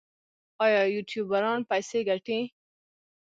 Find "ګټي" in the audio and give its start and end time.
2.09-2.39